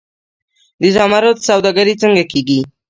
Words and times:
د 0.81 0.83
زمرد 0.95 1.37
سوداګري 1.47 1.93
څنګه 2.03 2.23
کیږي؟ 2.31 2.59